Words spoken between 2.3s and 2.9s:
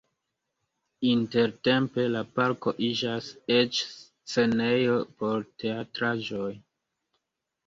parko